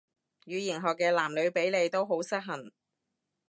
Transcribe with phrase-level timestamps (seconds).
[0.47, 2.71] 語言學嘅男女比例都好失衡